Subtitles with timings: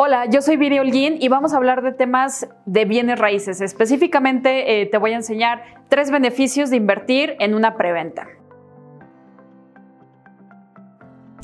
[0.00, 3.60] Hola, yo soy Viri Holguín y vamos a hablar de temas de bienes raíces.
[3.60, 8.28] Específicamente eh, te voy a enseñar tres beneficios de invertir en una preventa.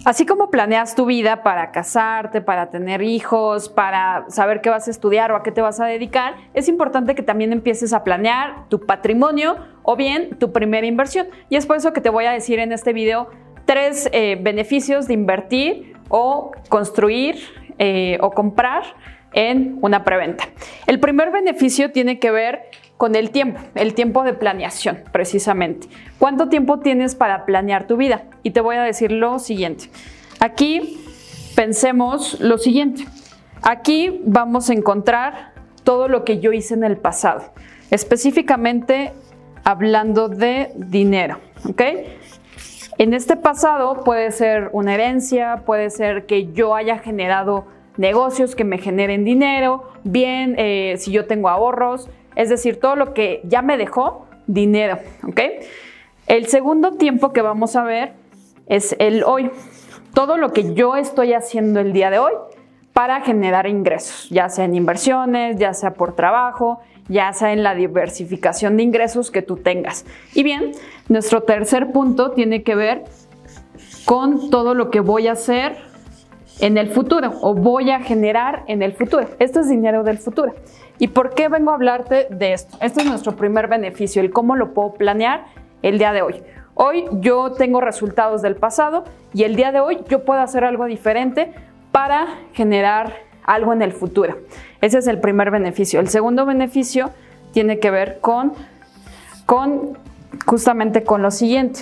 [0.05, 4.93] Así como planeas tu vida para casarte, para tener hijos, para saber qué vas a
[4.93, 8.69] estudiar o a qué te vas a dedicar, es importante que también empieces a planear
[8.69, 11.27] tu patrimonio o bien tu primera inversión.
[11.49, 13.31] Y es por eso que te voy a decir en este video
[13.65, 17.37] tres eh, beneficios de invertir o construir
[17.79, 18.83] eh, o comprar
[19.33, 20.45] en una preventa.
[20.87, 22.63] El primer beneficio tiene que ver
[22.97, 25.89] con el tiempo, el tiempo de planeación, precisamente.
[26.19, 28.25] ¿Cuánto tiempo tienes para planear tu vida?
[28.43, 29.91] Y te voy a decir lo siguiente.
[30.41, 31.01] Aquí
[31.57, 33.07] pensemos lo siguiente.
[33.63, 35.53] Aquí vamos a encontrar
[35.83, 37.53] todo lo que yo hice en el pasado,
[37.91, 39.13] específicamente
[39.65, 41.39] hablando de dinero,
[41.69, 41.83] ¿ok?
[42.97, 48.65] En este pasado puede ser una herencia, puede ser que yo haya generado negocios que
[48.65, 53.63] me generen dinero, bien eh, si yo tengo ahorros, es decir, todo lo que ya
[53.63, 55.41] me dejó dinero, ¿ok?
[56.27, 58.13] El segundo tiempo que vamos a ver
[58.67, 59.51] es el hoy,
[60.15, 62.33] todo lo que yo estoy haciendo el día de hoy
[62.93, 67.75] para generar ingresos, ya sea en inversiones, ya sea por trabajo, ya sea en la
[67.75, 70.05] diversificación de ingresos que tú tengas.
[70.35, 70.73] Y bien,
[71.09, 73.05] nuestro tercer punto tiene que ver
[74.05, 75.77] con todo lo que voy a hacer
[76.61, 79.27] en el futuro o voy a generar en el futuro.
[79.39, 80.55] Esto es dinero del futuro.
[80.99, 82.77] ¿Y por qué vengo a hablarte de esto?
[82.81, 85.47] Este es nuestro primer beneficio, el cómo lo puedo planear
[85.83, 86.43] el día de hoy.
[86.75, 90.87] Hoy yo tengo resultados del pasado y el día de hoy yo puedo hacer algo
[90.87, 91.53] diferente
[91.93, 93.15] para generar
[93.45, 94.39] algo en el futuro.
[94.81, 96.01] Ese es el primer beneficio.
[96.01, 97.11] El segundo beneficio
[97.53, 98.53] tiene que ver con,
[99.47, 99.99] con
[100.47, 101.81] justamente con lo siguiente.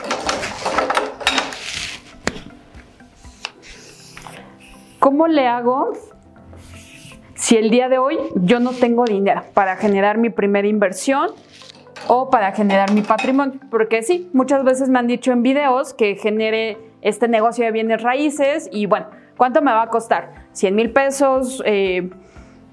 [4.98, 5.92] ¿Cómo le hago
[7.34, 11.30] si el día de hoy yo no tengo dinero para generar mi primera inversión
[12.06, 13.58] o para generar mi patrimonio?
[13.68, 18.00] Porque sí, muchas veces me han dicho en videos que genere este negocio de bienes
[18.00, 19.06] raíces y bueno,
[19.42, 20.34] ¿cuánto me va a costar?
[20.52, 21.60] 100 mil pesos,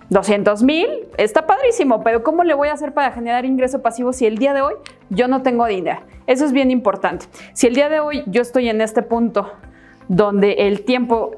[0.10, 0.88] 200 eh, mil,
[1.18, 4.54] está padrísimo, pero ¿cómo le voy a hacer para generar ingreso pasivo si el día
[4.54, 4.76] de hoy
[5.10, 6.02] yo no tengo dinero?
[6.28, 7.26] Eso es bien importante.
[7.54, 9.52] Si el día de hoy yo estoy en este punto
[10.10, 11.32] donde el tiempo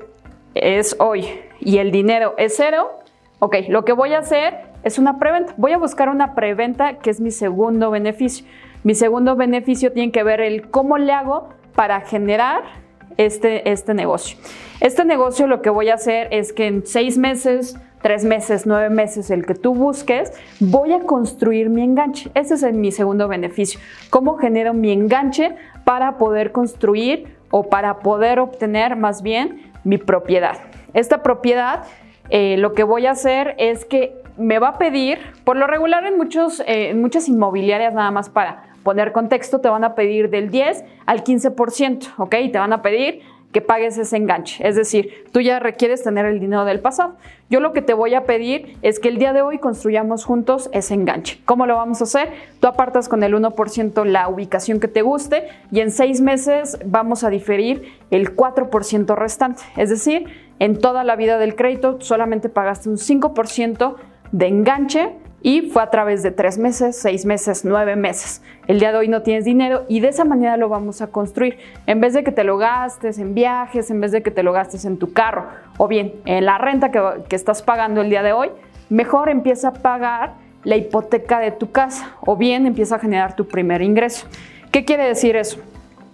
[0.53, 1.25] es hoy
[1.61, 2.91] y el dinero es cero,
[3.39, 5.53] ok, lo que voy a hacer es una preventa.
[5.55, 8.45] Voy a buscar una preventa que es mi segundo beneficio.
[8.83, 12.80] Mi segundo beneficio tiene que ver el cómo le hago para generar
[13.17, 14.37] este, este negocio.
[14.79, 18.89] Este negocio lo que voy a hacer es que en seis meses, tres meses, nueve
[18.89, 22.31] meses, el que tú busques, voy a construir mi enganche.
[22.33, 23.79] Ese es mi segundo beneficio.
[24.09, 25.55] ¿Cómo genero mi enganche
[25.85, 30.57] para poder construir o para poder obtener más bien mi propiedad?
[30.93, 31.83] Esta propiedad,
[32.29, 36.05] eh, lo que voy a hacer es que me va a pedir, por lo regular
[36.05, 40.29] en, muchos, eh, en muchas inmobiliarias nada más para poner contexto, te van a pedir
[40.29, 42.35] del 10 al 15%, ¿ok?
[42.51, 43.21] Te van a pedir
[43.51, 44.65] que pagues ese enganche.
[44.67, 47.15] Es decir, tú ya requieres tener el dinero del pasado.
[47.49, 50.69] Yo lo que te voy a pedir es que el día de hoy construyamos juntos
[50.71, 51.39] ese enganche.
[51.45, 52.29] ¿Cómo lo vamos a hacer?
[52.59, 57.23] Tú apartas con el 1% la ubicación que te guste y en seis meses vamos
[57.23, 59.63] a diferir el 4% restante.
[59.75, 60.27] Es decir,
[60.59, 63.95] en toda la vida del crédito solamente pagaste un 5%
[64.31, 65.09] de enganche
[65.43, 68.41] y fue a través de tres meses, seis meses, nueve meses.
[68.67, 71.57] El día de hoy no tienes dinero y de esa manera lo vamos a construir.
[71.87, 74.53] En vez de que te lo gastes en viajes, en vez de que te lo
[74.53, 75.45] gastes en tu carro
[75.77, 78.49] o bien en la renta que, estás pagando el día de hoy,
[78.89, 83.47] mejor empieza a pagar la hipoteca de tu casa o bien empieza a generar tu
[83.47, 84.27] primer ingreso.
[84.71, 85.59] ¿Qué quiere decir eso?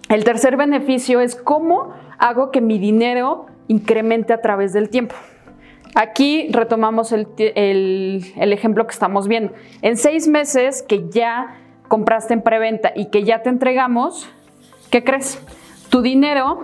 [0.08, 5.14] El tercer beneficio es cómo hago que mi dinero incremente a través del tiempo.
[5.94, 7.26] Aquí retomamos el,
[8.36, 9.52] ejemplo que estamos viendo.
[9.82, 11.56] En seis meses que ya
[11.88, 14.28] compraste en preventa y que ya te entregamos,
[14.90, 15.40] ¿qué crees?
[15.88, 16.60] Tu dinero,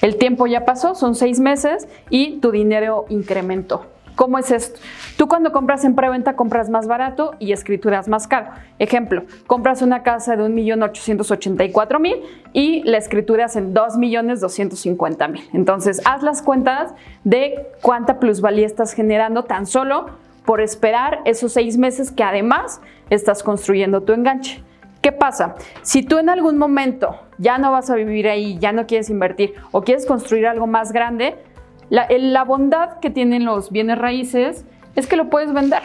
[0.00, 3.86] el tiempo ya pasó, son seis meses y tu dinero incrementó.
[4.18, 4.80] ¿Cómo es esto?
[5.16, 8.48] Tú cuando compras en preventa compras más barato y escrituras más caro.
[8.80, 12.22] Ejemplo, compras una casa de 1.884.000
[12.52, 15.50] y la escritura es en 2.250.000.
[15.52, 20.06] Entonces, haz las cuentas de cuánta plusvalía estás generando tan solo
[20.44, 24.64] por esperar esos seis meses que además estás construyendo tu enganche.
[25.00, 25.54] ¿Qué pasa?
[25.82, 29.54] Si tú en algún momento ya no vas a vivir ahí, ya no quieres invertir
[29.70, 31.36] o quieres construir algo más grande,
[31.90, 34.64] la, bondad que tienen los bienes raíces
[34.96, 35.82] es que lo puedes vender.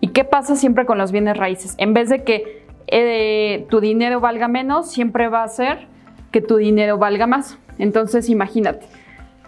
[0.00, 1.74] ¿Y qué pasa siempre con los bienes raíces?
[1.78, 5.88] En vez de que eh, tu dinero valga menos, siempre va a ser
[6.30, 7.58] que tu dinero valga más.
[7.78, 8.86] Entonces, imagínate,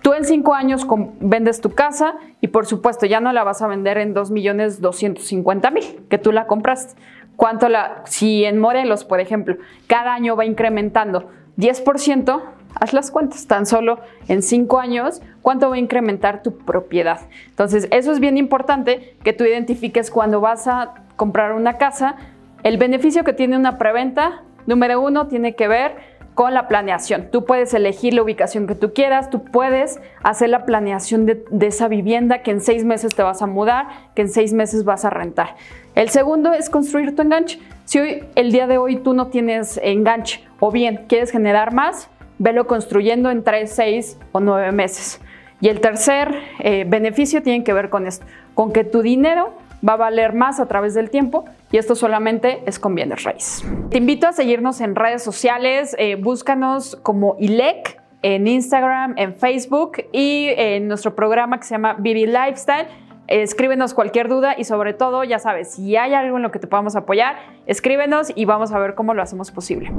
[0.02, 0.84] Tú en cinco años
[1.20, 6.18] vendes tu casa y por supuesto ya no la vas a vender en 2.250.000 que
[6.18, 7.00] tú la compraste.
[7.36, 9.56] ¿Cuánto la, si en Morelos, por ejemplo,
[9.86, 12.42] cada año va incrementando 10%,
[12.74, 17.20] haz las cuentas, tan solo en cinco años, ¿cuánto va a incrementar tu propiedad?
[17.48, 22.16] Entonces, eso es bien importante que tú identifiques cuando vas a comprar una casa.
[22.62, 27.28] El beneficio que tiene una preventa, número uno, tiene que ver con la planeación.
[27.30, 31.88] Tú puedes elegir la ubicación que tú quieras, tú puedes hacer la planeación de, esa
[31.88, 35.10] vivienda que en seis meses te vas a mudar, que en seis meses vas a
[35.10, 35.56] rentar.
[35.94, 37.58] El segundo es construir tu enganche.
[37.84, 42.08] Si hoy, el día de hoy tú no tienes enganche o bien quieres generar más,
[42.38, 45.20] velo construyendo en tres, seis o nueve meses.
[45.62, 49.54] Y el tercer eh, beneficio tiene que ver con esto, con que tu dinero
[49.86, 53.64] va a valer más a través del tiempo y esto solamente es con bienes raíces.
[53.88, 60.04] Te invito a seguirnos en redes sociales, eh, búscanos como ILEC en Instagram, en Facebook
[60.12, 62.88] y en nuestro programa que se llama Vivi Lifestyle.
[63.28, 66.66] Escríbenos cualquier duda y sobre todo, ya sabes, si hay algo en lo que te
[66.66, 67.36] podamos apoyar,
[67.66, 69.92] escríbenos y vamos a ver cómo lo hacemos posible.